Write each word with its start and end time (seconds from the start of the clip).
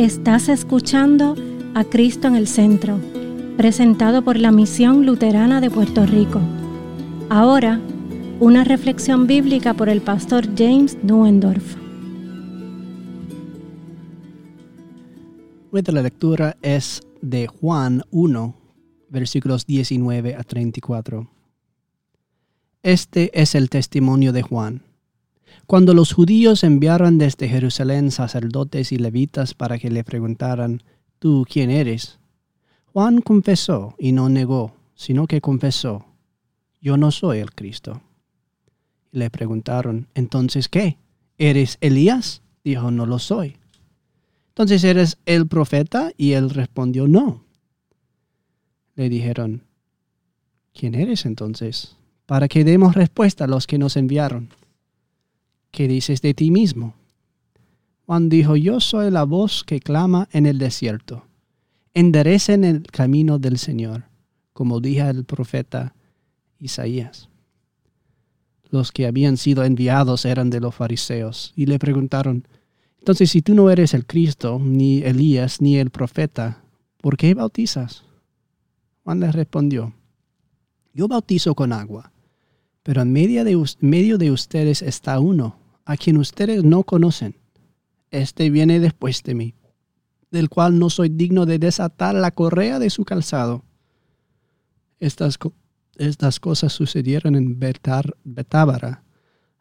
Estás 0.00 0.48
escuchando 0.48 1.36
a 1.74 1.84
Cristo 1.84 2.26
en 2.26 2.34
el 2.34 2.48
Centro, 2.48 2.98
presentado 3.58 4.24
por 4.24 4.38
la 4.38 4.50
Misión 4.50 5.04
Luterana 5.04 5.60
de 5.60 5.70
Puerto 5.70 6.06
Rico. 6.06 6.40
Ahora, 7.28 7.78
una 8.40 8.64
reflexión 8.64 9.26
bíblica 9.26 9.74
por 9.74 9.90
el 9.90 10.00
pastor 10.00 10.46
James 10.56 10.96
Nuendorf. 11.02 11.76
Nuestra 15.70 16.00
lectura 16.00 16.56
es 16.62 17.02
de 17.20 17.46
Juan 17.46 18.02
1, 18.10 18.54
versículos 19.10 19.66
19 19.66 20.34
a 20.34 20.42
34. 20.44 21.28
Este 22.82 23.38
es 23.38 23.54
el 23.54 23.68
testimonio 23.68 24.32
de 24.32 24.40
Juan 24.40 24.82
cuando 25.66 25.94
los 25.94 26.12
judíos 26.12 26.64
enviaron 26.64 27.18
desde 27.18 27.48
Jerusalén 27.48 28.10
sacerdotes 28.10 28.92
y 28.92 28.98
levitas 28.98 29.54
para 29.54 29.78
que 29.78 29.90
le 29.90 30.04
preguntaran, 30.04 30.82
¿tú 31.18 31.46
quién 31.48 31.70
eres? 31.70 32.18
Juan 32.92 33.20
confesó 33.20 33.94
y 33.98 34.12
no 34.12 34.28
negó, 34.28 34.74
sino 34.94 35.26
que 35.26 35.40
confesó, 35.40 36.06
yo 36.80 36.96
no 36.96 37.10
soy 37.10 37.38
el 37.38 37.52
Cristo. 37.52 38.00
Le 39.12 39.30
preguntaron, 39.30 40.08
entonces, 40.14 40.68
¿qué? 40.68 40.96
¿Eres 41.38 41.78
Elías? 41.80 42.42
Dijo, 42.64 42.90
no 42.90 43.06
lo 43.06 43.18
soy. 43.18 43.56
Entonces, 44.48 44.84
¿eres 44.84 45.18
el 45.26 45.46
profeta? 45.46 46.12
Y 46.16 46.32
él 46.32 46.50
respondió, 46.50 47.08
no. 47.08 47.44
Le 48.94 49.08
dijeron, 49.08 49.62
¿quién 50.74 50.94
eres 50.94 51.24
entonces? 51.24 51.96
Para 52.26 52.48
que 52.48 52.64
demos 52.64 52.94
respuesta 52.94 53.44
a 53.44 53.48
los 53.48 53.66
que 53.66 53.78
nos 53.78 53.96
enviaron. 53.96 54.50
¿Qué 55.70 55.88
dices 55.88 56.22
de 56.22 56.34
ti 56.34 56.50
mismo? 56.50 56.94
Juan 58.10 58.28
dijo, 58.28 58.56
yo 58.56 58.80
soy 58.80 59.08
la 59.10 59.22
voz 59.22 59.62
que 59.62 59.78
clama 59.78 60.28
en 60.32 60.46
el 60.46 60.58
desierto. 60.58 61.26
Enderecen 61.94 62.64
el 62.64 62.82
camino 62.82 63.38
del 63.38 63.56
Señor, 63.56 64.02
como 64.52 64.80
dijo 64.80 65.06
el 65.06 65.24
profeta 65.24 65.94
Isaías. 66.58 67.28
Los 68.68 68.90
que 68.90 69.06
habían 69.06 69.36
sido 69.36 69.62
enviados 69.62 70.24
eran 70.24 70.50
de 70.50 70.58
los 70.58 70.74
fariseos 70.74 71.52
y 71.54 71.66
le 71.66 71.78
preguntaron, 71.78 72.48
entonces 72.98 73.30
si 73.30 73.42
tú 73.42 73.54
no 73.54 73.70
eres 73.70 73.94
el 73.94 74.06
Cristo, 74.06 74.58
ni 74.60 75.02
Elías, 75.02 75.60
ni 75.60 75.76
el 75.76 75.90
profeta, 75.90 76.64
¿por 77.00 77.16
qué 77.16 77.34
bautizas? 77.34 78.02
Juan 79.04 79.20
les 79.20 79.36
respondió, 79.36 79.94
yo 80.92 81.06
bautizo 81.06 81.54
con 81.54 81.72
agua, 81.72 82.10
pero 82.82 83.02
en 83.02 83.14
de, 83.14 83.64
medio 83.78 84.18
de 84.18 84.30
ustedes 84.32 84.82
está 84.82 85.20
uno 85.20 85.59
a 85.90 85.96
quien 85.96 86.18
ustedes 86.18 86.62
no 86.62 86.84
conocen. 86.84 87.34
Este 88.12 88.48
viene 88.48 88.78
después 88.78 89.24
de 89.24 89.34
mí, 89.34 89.54
del 90.30 90.48
cual 90.48 90.78
no 90.78 90.88
soy 90.88 91.08
digno 91.08 91.46
de 91.46 91.58
desatar 91.58 92.14
la 92.14 92.30
correa 92.30 92.78
de 92.78 92.90
su 92.90 93.04
calzado. 93.04 93.64
Estas, 95.00 95.36
estas 95.96 96.38
cosas 96.38 96.72
sucedieron 96.72 97.34
en 97.34 97.58
Betábara, 97.58 99.02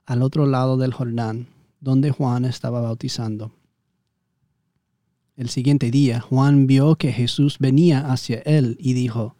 al 0.05 0.21
otro 0.21 0.45
lado 0.45 0.77
del 0.77 0.93
Jordán, 0.93 1.47
donde 1.79 2.11
Juan 2.11 2.45
estaba 2.45 2.79
bautizando. 2.79 3.51
El 5.35 5.49
siguiente 5.49 5.89
día, 5.89 6.21
Juan 6.21 6.67
vio 6.67 6.95
que 6.95 7.11
Jesús 7.11 7.57
venía 7.57 8.11
hacia 8.11 8.37
él 8.41 8.77
y 8.79 8.93
dijo, 8.93 9.35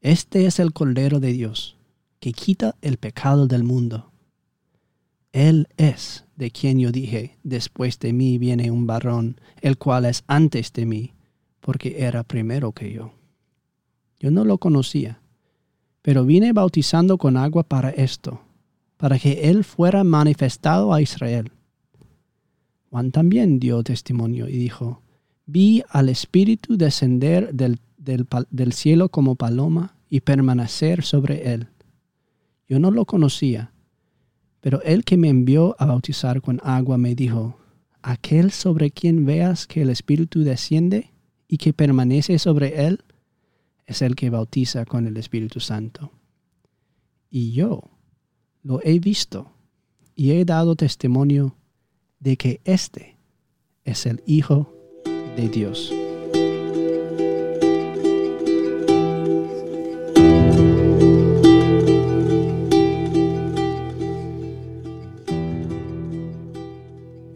Este 0.00 0.46
es 0.46 0.58
el 0.58 0.72
Cordero 0.72 1.20
de 1.20 1.34
Dios, 1.34 1.76
que 2.18 2.32
quita 2.32 2.76
el 2.80 2.96
pecado 2.96 3.46
del 3.46 3.62
mundo. 3.62 4.11
Él 5.32 5.68
es 5.78 6.26
de 6.36 6.50
quien 6.50 6.78
yo 6.78 6.92
dije, 6.92 7.38
después 7.42 7.98
de 7.98 8.12
mí 8.12 8.36
viene 8.36 8.70
un 8.70 8.86
varón, 8.86 9.40
el 9.60 9.78
cual 9.78 10.04
es 10.04 10.24
antes 10.26 10.72
de 10.72 10.84
mí, 10.84 11.14
porque 11.60 12.02
era 12.04 12.22
primero 12.22 12.72
que 12.72 12.92
yo. 12.92 13.14
Yo 14.20 14.30
no 14.30 14.44
lo 14.44 14.58
conocía, 14.58 15.22
pero 16.02 16.24
vine 16.26 16.52
bautizando 16.52 17.16
con 17.16 17.36
agua 17.36 17.62
para 17.62 17.90
esto, 17.90 18.42
para 18.98 19.18
que 19.18 19.50
Él 19.50 19.64
fuera 19.64 20.04
manifestado 20.04 20.92
a 20.92 21.00
Israel. 21.00 21.50
Juan 22.90 23.10
también 23.10 23.58
dio 23.58 23.82
testimonio 23.82 24.48
y 24.48 24.58
dijo, 24.58 25.02
vi 25.46 25.82
al 25.88 26.10
Espíritu 26.10 26.76
descender 26.76 27.54
del, 27.54 27.80
del 27.96 28.72
cielo 28.74 29.08
como 29.08 29.34
paloma 29.36 29.96
y 30.10 30.20
permanecer 30.20 31.02
sobre 31.02 31.54
Él. 31.54 31.68
Yo 32.68 32.78
no 32.78 32.90
lo 32.90 33.06
conocía 33.06 33.71
pero 34.62 34.80
el 34.82 35.04
que 35.04 35.16
me 35.16 35.28
envió 35.28 35.74
a 35.80 35.86
bautizar 35.86 36.40
con 36.40 36.60
agua 36.62 36.96
me 36.96 37.16
dijo, 37.16 37.58
aquel 38.00 38.52
sobre 38.52 38.92
quien 38.92 39.26
veas 39.26 39.66
que 39.66 39.82
el 39.82 39.90
Espíritu 39.90 40.44
desciende 40.44 41.10
y 41.48 41.58
que 41.58 41.72
permanece 41.72 42.38
sobre 42.38 42.86
él, 42.86 43.02
es 43.86 44.02
el 44.02 44.14
que 44.14 44.30
bautiza 44.30 44.84
con 44.84 45.08
el 45.08 45.16
Espíritu 45.16 45.58
Santo. 45.58 46.12
Y 47.28 47.50
yo 47.50 47.90
lo 48.62 48.80
he 48.84 49.00
visto 49.00 49.52
y 50.14 50.30
he 50.30 50.44
dado 50.44 50.76
testimonio 50.76 51.56
de 52.20 52.36
que 52.36 52.60
éste 52.64 53.18
es 53.84 54.06
el 54.06 54.22
Hijo 54.26 54.72
de 55.36 55.48
Dios. 55.48 55.92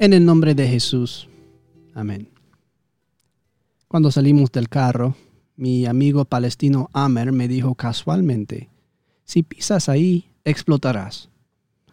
En 0.06 0.12
el 0.12 0.24
nombre 0.24 0.54
de 0.54 0.68
Jesús. 0.68 1.26
Amén. 1.92 2.28
Cuando 3.88 4.12
salimos 4.12 4.52
del 4.52 4.68
carro, 4.68 5.16
mi 5.56 5.84
amigo 5.84 6.24
palestino 6.24 6.88
Amer 6.92 7.32
me 7.32 7.48
dijo 7.48 7.74
casualmente, 7.74 8.70
si 9.24 9.42
pisas 9.42 9.88
ahí, 9.88 10.30
explotarás. 10.44 11.28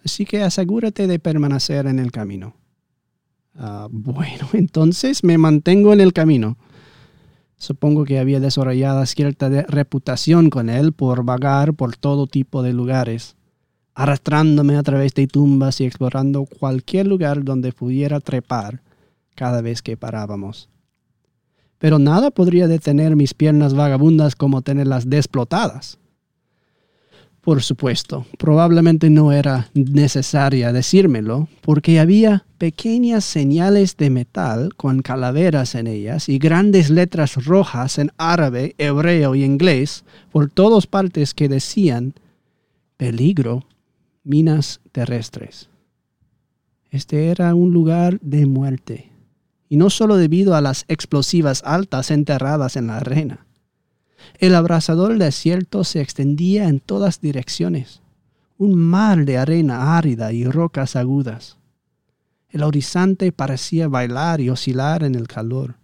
Así 0.06 0.26
que 0.26 0.44
asegúrate 0.44 1.08
de 1.08 1.18
permanecer 1.18 1.88
en 1.88 1.98
el 1.98 2.12
camino. 2.12 2.56
Ah, 3.56 3.88
bueno, 3.90 4.48
entonces 4.54 5.24
me 5.24 5.40
mantengo 5.40 5.92
en 5.92 6.00
el 6.00 6.14
camino. 6.14 6.60
Supongo 7.58 8.06
que 8.06 8.20
había 8.20 8.40
desarrollado 8.40 9.04
cierta 9.08 9.50
reputación 9.50 10.52
con 10.52 10.70
él 10.70 10.94
por 10.94 11.26
vagar 11.26 11.74
por 11.74 11.96
todo 11.96 12.28
tipo 12.28 12.62
de 12.62 12.74
lugares 12.74 13.36
arrastrándome 13.96 14.76
a 14.76 14.84
través 14.84 15.14
de 15.14 15.28
tumbas 15.28 15.80
y 15.82 15.86
explorando 15.86 16.46
cualquier 16.46 17.08
lugar 17.08 17.44
donde 17.44 17.72
pudiera 17.72 18.20
trepar 18.20 18.82
cada 19.36 19.62
vez 19.62 19.82
que 19.82 19.98
parábamos. 19.98 20.70
Pero 21.78 22.00
nada 22.00 22.32
podría 22.32 22.68
detener 22.68 23.16
mis 23.16 23.34
piernas 23.34 23.74
vagabundas 23.74 24.36
como 24.36 24.62
tenerlas 24.62 25.10
desplotadas. 25.10 25.98
Por 27.42 27.62
supuesto, 27.62 28.26
probablemente 28.38 29.10
no 29.10 29.34
era 29.34 29.70
necesaria 29.74 30.72
decírmelo, 30.72 31.50
porque 31.60 32.00
había 32.00 32.46
pequeñas 32.58 33.26
señales 33.26 33.98
de 33.98 34.10
metal 34.10 34.74
con 34.78 35.02
calaveras 35.02 35.76
en 35.76 35.88
ellas 35.88 36.30
y 36.30 36.38
grandes 36.38 36.90
letras 36.90 37.44
rojas 37.44 38.00
en 38.00 38.12
árabe, 38.18 38.76
hebreo 38.78 39.36
y 39.36 39.44
inglés 39.44 40.06
por 40.32 40.50
todas 40.50 40.88
partes 40.88 41.34
que 41.34 41.50
decían 41.50 42.14
peligro 42.96 43.66
minas 44.24 44.80
terrestres. 44.92 45.70
Este 46.90 47.30
era 47.30 47.54
un 47.56 47.74
lugar 47.74 48.20
de 48.22 48.46
muerte, 48.46 49.12
y 49.68 49.78
no 49.78 49.90
solo 49.90 50.16
debido 50.16 50.56
a 50.56 50.62
las 50.62 50.86
explosivas 50.88 51.64
altas 51.66 52.12
enterradas 52.12 52.76
en 52.76 52.88
la 52.88 52.98
arena. 52.98 53.46
El 54.40 54.56
abrasador 54.56 55.18
desierto 55.18 55.84
se 55.84 56.02
extendía 56.02 56.70
en 56.70 56.80
todas 56.80 57.20
direcciones, 57.20 58.02
un 58.58 58.76
mar 58.76 59.26
de 59.26 59.38
arena 59.38 59.98
árida 59.98 60.32
y 60.32 60.46
rocas 60.46 60.96
agudas. 60.96 61.58
El 62.50 62.64
horizonte 62.64 63.32
parecía 63.32 63.88
bailar 63.88 64.40
y 64.40 64.50
oscilar 64.50 65.04
en 65.04 65.16
el 65.16 65.28
calor, 65.28 65.76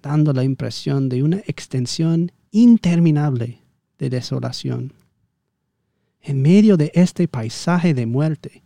dando 0.00 0.32
la 0.32 0.44
impresión 0.44 1.08
de 1.08 1.22
una 1.22 1.38
extensión 1.38 2.32
interminable 2.50 3.62
de 3.98 4.08
desolación 4.08 4.92
en 6.20 6.42
medio 6.42 6.76
de 6.76 6.90
este 6.94 7.28
paisaje 7.28 7.94
de 7.94 8.06
muerte, 8.06 8.62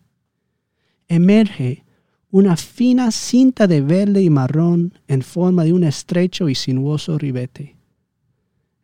emerge 1.08 1.84
una 2.30 2.56
fina 2.56 3.10
cinta 3.10 3.66
de 3.66 3.82
verde 3.82 4.22
y 4.22 4.30
marrón 4.30 4.94
en 5.06 5.22
forma 5.22 5.64
de 5.64 5.72
un 5.74 5.84
estrecho 5.84 6.48
y 6.48 6.54
sinuoso 6.54 7.18
ribete. 7.18 7.76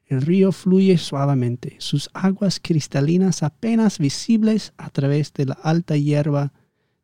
El 0.05 0.23
río 0.23 0.53
fluye 0.53 0.97
suavemente, 0.99 1.77
sus 1.79 2.11
aguas 2.13 2.61
cristalinas 2.63 3.43
apenas 3.43 3.99
visibles 3.99 4.73
a 4.77 4.91
través 4.91 5.33
de 5.33 5.47
la 5.47 5.55
alta 5.55 5.97
hierba 5.97 6.53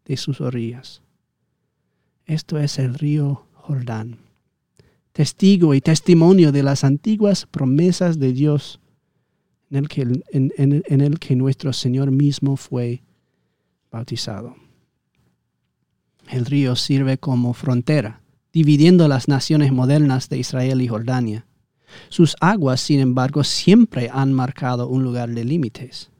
de 0.04 0.16
sus 0.16 0.40
orillas. 0.40 1.02
Esto 2.26 2.58
es 2.58 2.78
el 2.78 2.94
río 2.94 3.46
Jordán, 3.52 4.18
testigo 5.12 5.74
y 5.74 5.80
testimonio 5.80 6.52
de 6.52 6.62
las 6.62 6.84
antiguas 6.84 7.46
promesas 7.46 8.18
de 8.18 8.32
Dios 8.32 8.80
en 9.70 9.76
el 9.76 9.88
que, 9.88 10.02
en, 10.02 11.00
el 11.00 11.18
que 11.18 11.36
nuestro 11.36 11.72
Señor 11.72 12.10
mismo 12.10 12.56
fue 12.56 13.02
bautizado. 13.90 14.56
El 16.28 16.46
río 16.46 16.76
sirve 16.76 17.18
como 17.18 17.52
frontera 17.54 18.20
dividiendo 18.54 19.08
las 19.08 19.26
naciones 19.26 19.72
modernas 19.72 20.28
de 20.28 20.38
Israel 20.38 20.80
y 20.80 20.86
Jordania. 20.86 21.44
Sus 22.08 22.36
aguas, 22.40 22.80
sin 22.80 23.00
embargo, 23.00 23.42
siempre 23.42 24.08
han 24.12 24.32
marcado 24.32 24.86
un 24.86 25.02
lugar 25.02 25.28
de 25.30 25.44
límites. 25.44 26.10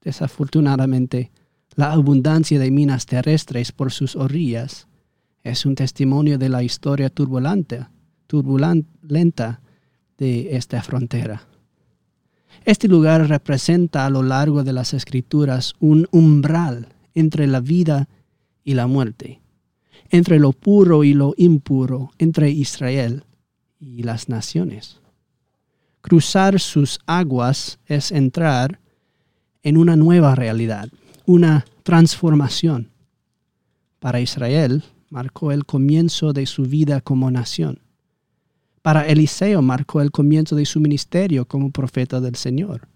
Desafortunadamente, 0.00 1.32
la 1.74 1.90
abundancia 1.92 2.60
de 2.60 2.70
minas 2.70 3.04
terrestres 3.04 3.72
por 3.72 3.90
sus 3.90 4.14
orillas 4.14 4.86
es 5.42 5.66
un 5.66 5.74
testimonio 5.74 6.38
de 6.38 6.48
la 6.48 6.62
historia 6.62 7.10
turbulenta, 7.10 7.90
turbulenta 8.28 9.60
de 10.18 10.56
esta 10.56 10.82
frontera. 10.82 11.48
Este 12.64 12.88
lugar 12.88 13.28
representa 13.28 14.06
a 14.06 14.10
lo 14.10 14.22
largo 14.22 14.64
de 14.64 14.72
las 14.72 14.94
escrituras 14.94 15.74
un 15.80 16.06
umbral 16.10 16.88
entre 17.14 17.46
la 17.46 17.60
vida 17.60 18.08
y 18.64 18.74
la 18.74 18.86
muerte, 18.86 19.40
entre 20.10 20.38
lo 20.38 20.52
puro 20.52 21.04
y 21.04 21.14
lo 21.14 21.34
impuro, 21.36 22.10
entre 22.18 22.50
Israel 22.50 23.24
y 23.78 24.02
las 24.02 24.28
naciones. 24.28 25.00
Cruzar 26.00 26.60
sus 26.60 26.98
aguas 27.06 27.78
es 27.86 28.12
entrar 28.12 28.80
en 29.62 29.76
una 29.76 29.96
nueva 29.96 30.34
realidad, 30.34 30.88
una 31.26 31.64
transformación. 31.82 32.90
Para 33.98 34.20
Israel 34.20 34.82
marcó 35.10 35.52
el 35.52 35.66
comienzo 35.66 36.32
de 36.32 36.46
su 36.46 36.62
vida 36.62 37.00
como 37.00 37.30
nación. 37.30 37.80
Para 38.82 39.06
Eliseo 39.06 39.60
marcó 39.60 40.00
el 40.00 40.10
comienzo 40.10 40.56
de 40.56 40.64
su 40.64 40.80
ministerio 40.80 41.46
como 41.46 41.70
profeta 41.70 42.20
del 42.20 42.36
Señor. 42.36 42.88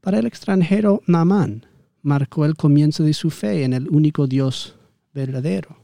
Para 0.00 0.18
el 0.18 0.26
extranjero 0.26 1.02
Naamán 1.06 1.66
marcó 2.02 2.44
el 2.44 2.56
comienzo 2.56 3.04
de 3.04 3.14
su 3.14 3.30
fe 3.30 3.64
en 3.64 3.72
el 3.72 3.88
único 3.88 4.26
Dios 4.26 4.76
verdadero. 5.12 5.76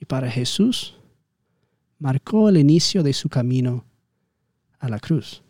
Y 0.00 0.06
para 0.06 0.30
Jesús 0.30 0.96
marcó 1.98 2.48
el 2.48 2.56
inicio 2.56 3.02
de 3.02 3.12
su 3.12 3.28
camino 3.28 3.84
a 4.78 4.88
la 4.88 4.98
cruz. 4.98 5.42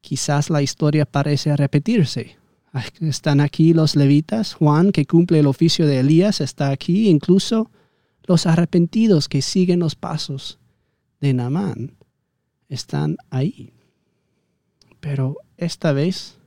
Quizás 0.00 0.50
la 0.50 0.62
historia 0.62 1.04
parece 1.04 1.54
repetirse. 1.56 2.36
Están 3.00 3.40
aquí 3.40 3.74
los 3.74 3.96
levitas, 3.96 4.54
Juan, 4.54 4.92
que 4.92 5.04
cumple 5.06 5.40
el 5.40 5.46
oficio 5.46 5.86
de 5.86 6.00
Elías, 6.00 6.40
está 6.40 6.70
aquí, 6.70 7.08
incluso 7.08 7.70
los 8.26 8.46
arrepentidos 8.46 9.28
que 9.28 9.42
siguen 9.42 9.80
los 9.80 9.94
pasos 9.94 10.58
de 11.20 11.32
Naamán 11.34 11.96
están 12.68 13.16
ahí. 13.30 13.72
Pero 15.00 15.36
esta 15.56 15.92
vez 15.92 16.38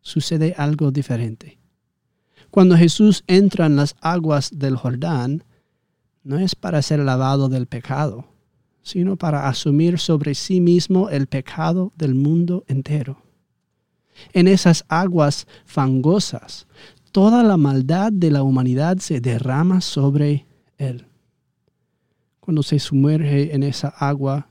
sucede 0.00 0.54
algo 0.56 0.90
diferente. 0.90 1.58
Cuando 2.50 2.76
Jesús 2.76 3.24
entra 3.26 3.66
en 3.66 3.76
las 3.76 3.94
aguas 4.00 4.50
del 4.54 4.76
Jordán, 4.76 5.44
no 6.24 6.38
es 6.38 6.54
para 6.54 6.82
ser 6.82 7.00
lavado 7.00 7.48
del 7.48 7.66
pecado, 7.66 8.26
sino 8.82 9.16
para 9.16 9.48
asumir 9.48 9.98
sobre 9.98 10.34
sí 10.34 10.60
mismo 10.60 11.10
el 11.10 11.26
pecado 11.26 11.92
del 11.96 12.14
mundo 12.14 12.64
entero. 12.68 13.22
En 14.32 14.48
esas 14.48 14.84
aguas 14.88 15.46
fangosas, 15.64 16.66
toda 17.12 17.42
la 17.42 17.56
maldad 17.56 18.12
de 18.12 18.30
la 18.30 18.42
humanidad 18.42 18.98
se 18.98 19.20
derrama 19.20 19.80
sobre 19.80 20.47
él. 20.78 21.06
Cuando 22.40 22.62
se 22.62 22.78
sumerge 22.78 23.54
en 23.54 23.62
esa 23.62 23.88
agua, 23.88 24.48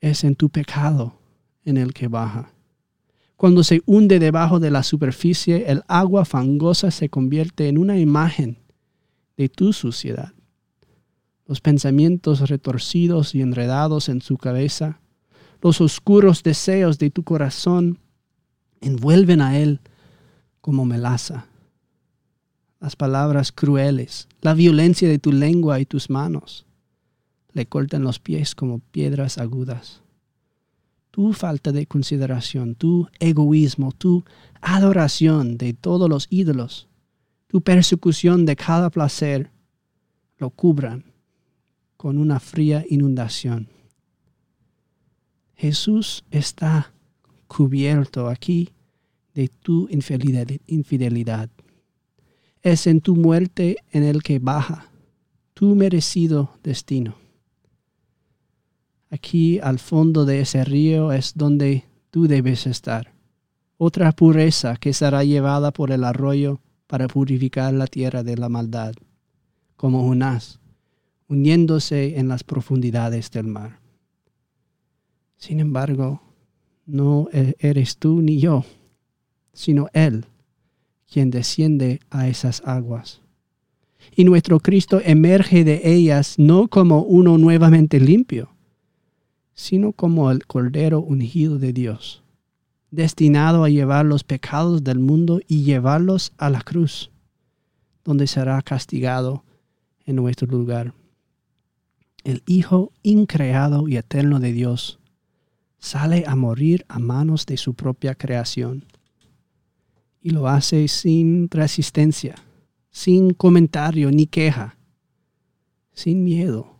es 0.00 0.24
en 0.24 0.34
tu 0.34 0.50
pecado 0.50 1.18
en 1.64 1.78
el 1.78 1.94
que 1.94 2.08
baja. 2.08 2.52
Cuando 3.36 3.64
se 3.64 3.82
hunde 3.86 4.18
debajo 4.18 4.60
de 4.60 4.70
la 4.70 4.82
superficie, 4.82 5.70
el 5.70 5.82
agua 5.88 6.24
fangosa 6.24 6.90
se 6.90 7.08
convierte 7.08 7.68
en 7.68 7.78
una 7.78 7.98
imagen 7.98 8.58
de 9.36 9.48
tu 9.48 9.72
suciedad. 9.72 10.32
Los 11.46 11.60
pensamientos 11.60 12.48
retorcidos 12.48 13.34
y 13.34 13.40
enredados 13.40 14.08
en 14.08 14.20
su 14.20 14.36
cabeza, 14.36 15.00
los 15.60 15.80
oscuros 15.80 16.42
deseos 16.42 16.98
de 16.98 17.10
tu 17.10 17.22
corazón 17.22 17.98
envuelven 18.80 19.40
a 19.40 19.58
él 19.58 19.80
como 20.60 20.84
melaza 20.84 21.46
las 22.82 22.96
palabras 22.96 23.52
crueles, 23.52 24.26
la 24.40 24.54
violencia 24.54 25.08
de 25.08 25.20
tu 25.20 25.30
lengua 25.30 25.78
y 25.78 25.86
tus 25.86 26.10
manos. 26.10 26.66
Le 27.52 27.64
cortan 27.66 28.02
los 28.02 28.18
pies 28.18 28.56
como 28.56 28.80
piedras 28.80 29.38
agudas. 29.38 30.02
Tu 31.12 31.32
falta 31.32 31.70
de 31.70 31.86
consideración, 31.86 32.74
tu 32.74 33.06
egoísmo, 33.20 33.92
tu 33.92 34.24
adoración 34.60 35.58
de 35.58 35.74
todos 35.74 36.08
los 36.08 36.26
ídolos, 36.28 36.88
tu 37.46 37.60
persecución 37.60 38.46
de 38.46 38.56
cada 38.56 38.90
placer, 38.90 39.52
lo 40.38 40.50
cubran 40.50 41.04
con 41.96 42.18
una 42.18 42.40
fría 42.40 42.84
inundación. 42.88 43.68
Jesús 45.54 46.24
está 46.32 46.92
cubierto 47.46 48.26
aquí 48.26 48.70
de 49.34 49.46
tu 49.46 49.88
infidelidad 50.66 51.48
es 52.62 52.86
en 52.86 53.00
tu 53.00 53.16
muerte 53.16 53.76
en 53.90 54.04
el 54.04 54.22
que 54.22 54.38
baja 54.38 54.90
tu 55.54 55.74
merecido 55.74 56.50
destino. 56.62 57.16
Aquí 59.10 59.58
al 59.60 59.78
fondo 59.78 60.24
de 60.24 60.40
ese 60.40 60.64
río 60.64 61.12
es 61.12 61.34
donde 61.34 61.84
tú 62.10 62.26
debes 62.26 62.66
estar. 62.66 63.12
Otra 63.76 64.12
pureza 64.12 64.76
que 64.76 64.92
será 64.92 65.24
llevada 65.24 65.72
por 65.72 65.90
el 65.90 66.04
arroyo 66.04 66.60
para 66.86 67.08
purificar 67.08 67.74
la 67.74 67.86
tierra 67.86 68.22
de 68.22 68.36
la 68.36 68.48
maldad, 68.48 68.94
como 69.76 70.06
Jonás, 70.06 70.60
uniéndose 71.28 72.18
en 72.18 72.28
las 72.28 72.44
profundidades 72.44 73.30
del 73.30 73.48
mar. 73.48 73.80
Sin 75.36 75.58
embargo, 75.60 76.22
no 76.86 77.28
e-, 77.32 77.56
eres 77.58 77.96
tú 77.98 78.22
ni 78.22 78.38
yo, 78.38 78.64
sino 79.52 79.88
Él 79.92 80.26
quien 81.12 81.30
desciende 81.30 82.00
a 82.10 82.28
esas 82.28 82.62
aguas. 82.64 83.20
Y 84.16 84.24
nuestro 84.24 84.60
Cristo 84.60 85.00
emerge 85.04 85.62
de 85.62 85.82
ellas 85.84 86.38
no 86.38 86.68
como 86.68 87.02
uno 87.02 87.36
nuevamente 87.36 88.00
limpio, 88.00 88.48
sino 89.52 89.92
como 89.92 90.30
el 90.30 90.46
Cordero 90.46 91.00
ungido 91.00 91.58
de 91.58 91.74
Dios, 91.74 92.22
destinado 92.90 93.62
a 93.62 93.68
llevar 93.68 94.06
los 94.06 94.24
pecados 94.24 94.82
del 94.82 94.98
mundo 94.98 95.40
y 95.46 95.64
llevarlos 95.64 96.32
a 96.38 96.48
la 96.48 96.62
cruz, 96.62 97.10
donde 98.04 98.26
será 98.26 98.60
castigado 98.62 99.44
en 100.06 100.16
nuestro 100.16 100.48
lugar. 100.48 100.94
El 102.24 102.42
Hijo 102.46 102.90
increado 103.02 103.86
y 103.86 103.96
eterno 103.96 104.40
de 104.40 104.52
Dios 104.52 104.98
sale 105.78 106.24
a 106.26 106.36
morir 106.36 106.86
a 106.88 106.98
manos 106.98 107.44
de 107.44 107.56
su 107.58 107.74
propia 107.74 108.14
creación 108.14 108.86
y 110.22 110.30
lo 110.30 110.48
hace 110.48 110.86
sin 110.88 111.50
resistencia, 111.50 112.36
sin 112.90 113.34
comentario 113.34 114.10
ni 114.10 114.26
queja, 114.26 114.76
sin 115.92 116.22
miedo. 116.22 116.76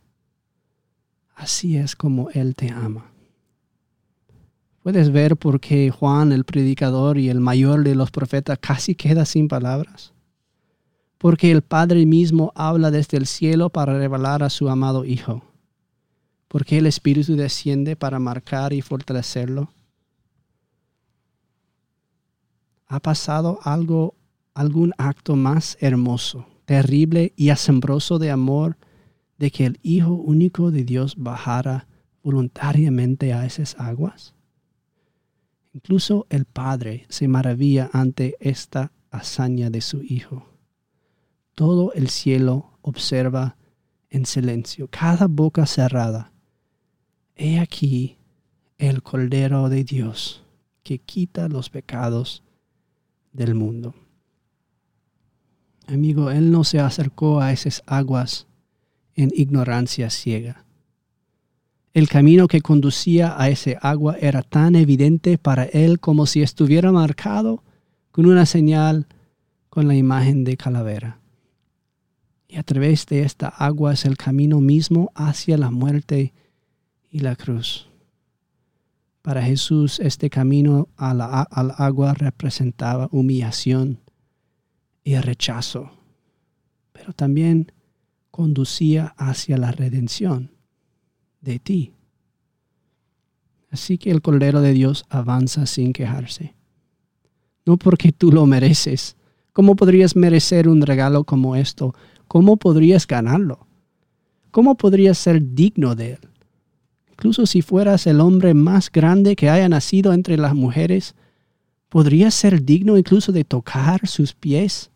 Así 1.35 1.77
es 1.77 1.97
como 1.97 2.31
Él 2.31 2.55
te 2.55 2.71
ama. 2.71 3.11
Puedes 4.83 5.11
ver 5.11 5.37
por 5.37 5.61
qué 5.61 5.91
Juan, 5.91 6.33
el 6.33 6.45
predicador 6.45 7.19
y 7.19 7.29
el 7.29 7.41
mayor 7.41 7.85
de 7.85 7.95
los 7.95 8.11
profetas, 8.11 8.59
casi 8.61 8.95
queda 8.95 9.25
sin 9.25 9.49
palabras. 9.49 10.13
Porque 11.19 11.51
el 11.53 11.63
Padre 11.63 12.05
mismo 12.05 12.53
habla 12.55 12.91
desde 12.91 13.17
el 13.17 13.27
cielo 13.27 13.71
para 13.71 13.97
revelar 13.97 14.43
a 14.43 14.51
su 14.51 14.69
amado 14.69 15.05
Hijo. 15.05 15.45
Porque 16.49 16.79
el 16.79 16.87
Espíritu 16.87 17.37
desciende 17.37 17.97
para 17.97 18.19
marcar 18.19 18.73
y 18.73 18.83
fortalecerlo 18.83 19.71
ha 22.93 23.01
pasado 23.01 23.59
algo, 23.63 24.17
algún 24.53 24.93
acto 24.99 25.35
más 25.35 25.79
hermoso, 25.81 26.47
terrible 26.67 27.33
y 27.37 27.49
asombroso 27.49 28.19
de 28.19 28.31
amor 28.31 28.77
de 29.39 29.51
que 29.51 29.65
el 29.65 29.81
Hijo 29.83 30.13
único 30.13 30.71
de 30.71 30.85
Dios 30.85 31.15
bajara 31.17 31.89
voluntariamente 32.23 33.33
a 33.33 33.47
esas 33.47 33.77
aguas? 33.81 34.35
Incluso 35.73 36.27
el 36.29 36.45
Padre 36.45 37.07
se 37.09 37.29
maravilla 37.29 37.89
ante 37.95 38.37
esta 38.41 38.93
hazaña 39.11 39.71
de 39.71 39.81
su 39.81 40.03
Hijo. 40.03 40.47
Todo 41.55 41.95
el 41.95 42.11
cielo 42.11 42.79
observa 42.83 43.57
en 44.11 44.27
silencio, 44.27 44.87
cada 44.91 45.29
boca 45.29 45.65
cerrada. 45.65 46.31
He 47.37 47.59
aquí 47.59 48.19
el 48.77 49.03
Cordero 49.03 49.71
de 49.71 49.83
Dios 49.83 50.45
que 50.83 50.99
quita 50.99 51.49
los 51.49 51.71
pecados 51.71 52.43
del 53.33 53.55
mundo. 53.55 53.95
Amigo, 55.87 56.31
Él 56.31 56.51
no 56.51 56.65
se 56.65 56.81
acercó 56.81 57.41
a 57.41 57.53
esas 57.53 57.83
aguas 57.87 58.47
en 59.15 59.31
ignorancia 59.35 60.11
ciega. 60.11 60.65
El 61.93 62.09
camino 62.09 62.49
que 62.49 62.63
conducía 62.63 63.35
a 63.39 63.51
ese 63.51 63.77
agua 63.83 64.17
era 64.19 64.43
tan 64.43 64.77
evidente 64.77 65.37
para 65.37 65.65
Él 65.65 66.01
como 66.01 66.25
si 66.27 66.41
estuviera 66.41 66.91
marcado 66.91 67.63
con 68.11 68.27
una 68.27 68.47
señal 68.47 69.07
con 69.69 69.89
la 69.89 69.95
imagen 69.95 70.45
de 70.45 70.57
calavera. 70.57 71.19
Y 72.49 72.57
a 72.57 72.63
través 72.63 73.07
de 73.07 73.23
esta 73.23 73.49
agua 73.49 73.93
es 73.93 74.05
el 74.05 74.17
camino 74.17 74.61
mismo 74.61 75.11
hacia 75.15 75.59
la 75.59 75.71
muerte 75.71 76.33
y 77.11 77.21
la 77.21 77.37
cruz. 77.37 77.92
Para 79.23 79.43
Jesús 79.43 80.01
este 80.01 80.29
camino 80.29 80.89
al 80.97 81.21
agua 81.21 82.13
representaba 82.15 83.09
humillación 83.13 84.01
y 85.05 85.17
rechazo, 85.17 85.93
pero 86.93 87.13
también 87.13 87.71
conducía 88.33 89.15
hacia 89.17 89.59
la 89.59 89.71
redención 89.71 90.51
de 91.41 91.61
ti. 91.61 91.93
Así 93.71 93.97
que 93.97 94.11
el 94.11 94.23
Cordero 94.23 94.61
de 94.61 94.73
Dios 94.73 95.05
avanza 95.09 95.67
sin 95.67 95.93
quejarse. 95.93 96.55
No 97.65 97.77
porque 97.77 98.11
tú 98.13 98.33
lo 98.33 98.45
mereces. 98.45 99.17
¿Cómo 99.53 99.77
podrías 99.77 100.17
merecer 100.17 100.69
un 100.69 100.83
regalo 100.83 101.25
como 101.25 101.55
esto? 101.57 101.95
¿Cómo 102.27 102.57
podrías 102.57 103.07
ganarlo? 103.07 103.67
¿Cómo 104.51 104.77
podrías 104.77 105.17
ser 105.17 105.55
digno 105.55 105.95
de 105.95 106.15
él? 106.15 106.32
Incluso 107.23 107.47
si 107.47 107.63
fueras 107.63 108.07
el 108.07 108.21
hombre 108.21 108.53
más 108.53 108.91
grande 108.91 109.37
que 109.37 109.49
haya 109.49 109.69
nacido 109.69 110.13
entre 110.13 110.37
las 110.37 110.55
mujeres, 110.55 111.15
¿podrías 111.89 112.35
ser 112.35 112.65
digno 112.65 112.99
incluso 112.99 113.31
de 113.31 113.45
tocar 113.45 114.09
sus 114.09 114.35
pies 114.35 114.91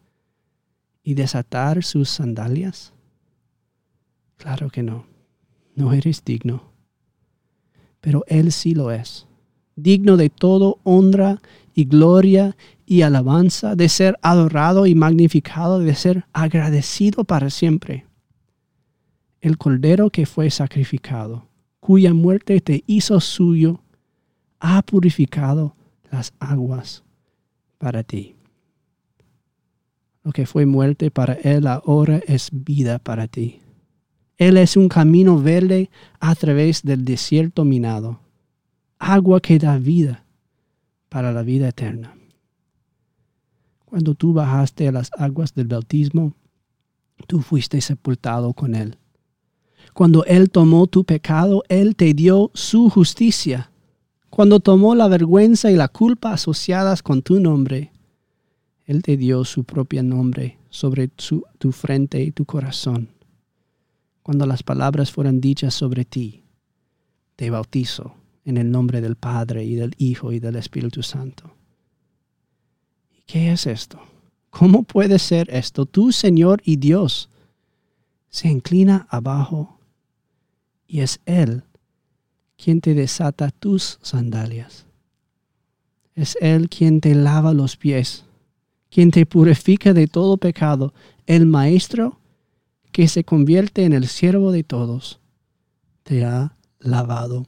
y 1.05 1.15
desatar 1.15 1.85
sus 1.85 2.11
sandalias? 2.11 2.93
Claro 4.37 4.71
que 4.71 4.83
no. 4.83 5.07
No 5.77 5.93
eres 5.93 6.25
digno 6.25 6.77
pero 8.07 8.23
Él 8.29 8.53
sí 8.53 8.73
lo 8.73 8.93
es, 8.93 9.27
digno 9.75 10.17
de 10.17 10.31
todo 10.31 10.79
honra 10.85 11.43
y 11.75 11.87
gloria 11.87 12.57
y 12.87 13.03
alabanza, 13.03 13.75
de 13.75 13.89
ser 13.89 14.17
adorado 14.23 14.87
y 14.87 14.95
magnificado, 14.95 15.81
de 15.81 15.93
ser 15.97 16.25
agradecido 16.33 17.25
para 17.25 17.51
siempre. 17.51 18.07
El 19.41 19.59
Cordero 19.59 20.11
que 20.11 20.25
fue 20.25 20.51
sacrificado, 20.51 21.49
cuya 21.87 22.13
muerte 22.13 22.61
te 22.61 22.83
hizo 22.89 23.21
suyo, 23.21 23.81
ha 24.59 24.83
purificado 24.83 25.77
las 26.11 26.35
aguas 26.41 27.05
para 27.79 28.03
ti. 28.03 28.35
Lo 30.25 30.33
que 30.33 30.47
fue 30.47 30.67
muerte 30.67 31.13
para 31.13 31.35
Él 31.35 31.69
ahora 31.69 32.21
es 32.27 32.49
vida 32.51 32.99
para 32.99 33.29
ti. 33.29 33.61
Él 34.37 34.57
es 34.57 34.77
un 34.77 34.89
camino 34.89 35.41
verde 35.41 35.89
a 36.19 36.35
través 36.35 36.83
del 36.83 37.05
desierto 37.05 37.65
minado, 37.65 38.19
agua 38.99 39.41
que 39.41 39.57
da 39.61 39.79
vida 39.79 40.25
para 41.09 41.31
la 41.31 41.45
vida 41.45 41.69
eterna. 41.69 42.17
Cuando 43.85 44.17
tú 44.17 44.33
bajaste 44.33 44.89
a 44.89 44.93
las 44.93 45.13
aguas 45.17 45.55
del 45.55 45.69
bautismo, 45.69 46.35
tú 47.29 47.43
fuiste 47.43 47.81
sepultado 47.81 48.55
con 48.55 48.75
Él. 48.75 48.99
Cuando 49.97 50.25
Él 50.27 50.51
tomó 50.51 50.87
tu 50.87 51.03
pecado, 51.03 51.65
Él 51.69 51.97
te 51.97 52.15
dio 52.15 52.53
su 52.55 52.89
justicia. 52.89 53.73
Cuando 54.31 54.61
tomó 54.61 54.95
la 54.95 55.09
vergüenza 55.09 55.73
y 55.73 55.75
la 55.75 55.89
culpa 55.89 56.33
asociadas 56.33 57.03
con 57.03 57.23
tu 57.23 57.41
nombre, 57.41 57.91
Él 58.85 59.03
te 59.03 59.17
dio 59.17 59.45
su 59.45 59.65
propio 59.65 60.05
nombre 60.05 60.59
sobre 60.71 61.09
tu 61.09 61.73
frente 61.73 62.23
y 62.23 62.31
tu 62.31 62.45
corazón 62.45 63.17
cuando 64.27 64.45
las 64.45 64.65
palabras 64.65 65.13
fueran 65.13 65.41
dichas 65.41 65.73
sobre 65.73 66.05
ti, 66.05 66.43
te 67.37 67.49
bautizo 67.49 68.17
en 68.45 68.57
el 68.57 68.73
nombre 68.73 69.01
del 69.01 69.15
Padre 69.15 69.65
y 69.65 69.77
del 69.77 69.95
Hijo 69.99 70.33
y 70.33 70.41
del 70.41 70.57
Espíritu 70.57 71.05
Santo. 71.05 71.55
¿Y 73.17 73.23
qué 73.25 73.53
es 73.53 73.69
esto? 73.69 74.01
¿Cómo 74.51 74.83
puede 74.83 75.21
ser 75.21 75.49
esto? 75.55 75.87
Tu 75.87 76.11
Señor 76.11 76.61
y 76.65 76.75
Dios 76.75 77.31
se 78.31 78.49
inclina 78.49 79.07
abajo 79.11 79.76
y 80.87 81.01
es 81.01 81.21
Él 81.27 81.65
quien 82.57 82.81
te 82.81 82.95
desata 82.95 83.51
tus 83.51 83.99
sandalias. 84.03 84.87
Es 86.15 86.37
Él 86.41 86.69
quien 86.69 87.01
te 87.01 87.15
lava 87.15 87.53
los 87.53 87.77
pies, 87.77 88.25
quien 88.91 89.11
te 89.11 89.27
purifica 89.27 89.93
de 89.93 90.07
todo 90.07 90.39
pecado, 90.39 90.95
el 91.27 91.47
Maestro 91.47 92.19
que 92.93 93.09
se 93.09 93.25
convierte 93.25 93.85
en 93.85 93.93
el 93.93 94.07
siervo 94.07 94.53
de 94.53 94.65
todos, 94.65 95.21
te 96.03 96.25
ha 96.25 96.57
lavado 96.79 97.47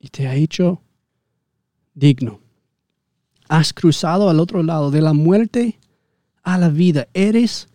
y 0.00 0.08
te 0.08 0.26
ha 0.26 0.34
hecho 0.34 0.80
digno. 1.94 2.40
Has 3.48 3.74
cruzado 3.74 4.30
al 4.30 4.40
otro 4.40 4.62
lado 4.62 4.90
de 4.90 5.02
la 5.02 5.12
muerte 5.12 5.78
a 6.42 6.56
la 6.56 6.70
vida. 6.70 7.08
Eres 7.12 7.68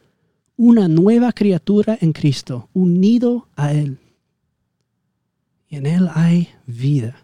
una 0.55 0.87
nueva 0.87 1.31
criatura 1.31 1.97
en 2.01 2.13
Cristo, 2.13 2.69
unido 2.73 3.47
a 3.55 3.73
Él. 3.73 3.99
Y 5.67 5.75
en 5.75 5.85
Él 5.85 6.09
hay 6.13 6.49
vida. 6.65 7.15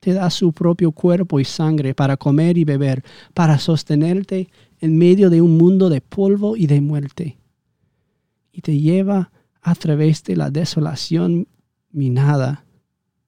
Te 0.00 0.12
da 0.12 0.30
su 0.30 0.52
propio 0.52 0.92
cuerpo 0.92 1.40
y 1.40 1.44
sangre 1.44 1.94
para 1.94 2.16
comer 2.16 2.56
y 2.58 2.64
beber, 2.64 3.04
para 3.34 3.58
sostenerte 3.58 4.48
en 4.80 4.96
medio 4.96 5.30
de 5.30 5.42
un 5.42 5.56
mundo 5.56 5.88
de 5.88 6.00
polvo 6.00 6.56
y 6.56 6.66
de 6.66 6.80
muerte 6.80 7.38
y 8.58 8.60
te 8.60 8.76
lleva 8.76 9.30
a 9.62 9.76
través 9.76 10.24
de 10.24 10.34
la 10.34 10.50
desolación 10.50 11.46
minada 11.92 12.64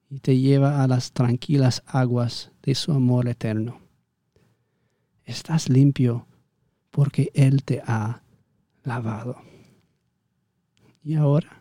y 0.09 0.19
te 0.19 0.37
lleva 0.37 0.83
a 0.83 0.87
las 0.89 1.13
tranquilas 1.13 1.83
aguas 1.87 2.51
de 2.63 2.75
su 2.75 2.91
amor 2.91 3.29
eterno. 3.29 3.79
Estás 5.23 5.69
limpio 5.69 6.27
porque 6.89 7.31
Él 7.33 7.63
te 7.63 7.81
ha 7.87 8.23
lavado. 8.83 9.37
Y 11.01 11.15
ahora, 11.15 11.60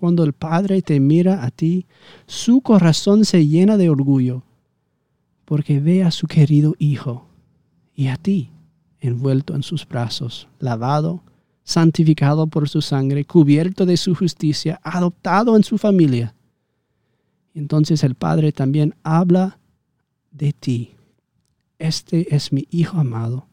cuando 0.00 0.24
el 0.24 0.32
Padre 0.32 0.80
te 0.80 0.98
mira 0.98 1.44
a 1.44 1.50
ti, 1.50 1.86
su 2.26 2.62
corazón 2.62 3.26
se 3.26 3.46
llena 3.46 3.76
de 3.76 3.90
orgullo 3.90 4.42
porque 5.44 5.78
ve 5.78 6.02
a 6.02 6.10
su 6.10 6.26
querido 6.26 6.74
Hijo 6.78 7.26
y 7.94 8.08
a 8.08 8.16
ti 8.16 8.50
envuelto 9.00 9.54
en 9.54 9.62
sus 9.62 9.86
brazos, 9.86 10.48
lavado 10.58 11.22
santificado 11.64 12.46
por 12.46 12.68
su 12.68 12.80
sangre, 12.80 13.24
cubierto 13.24 13.86
de 13.86 13.96
su 13.96 14.14
justicia, 14.14 14.80
adoptado 14.82 15.54
en 15.54 15.62
su 15.62 15.78
familia. 15.78 16.34
Entonces 17.54 18.02
el 18.02 18.14
Padre 18.14 18.52
también 18.52 18.94
habla 19.02 19.58
de 20.30 20.52
ti. 20.52 20.94
Este 21.78 22.34
es 22.34 22.52
mi 22.52 22.66
Hijo 22.70 22.98
amado, 22.98 23.46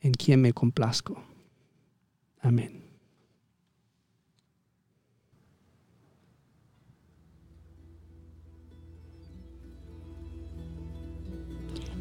en 0.00 0.12
quien 0.12 0.40
me 0.40 0.52
complazco. 0.52 1.22
Amén. 2.40 2.85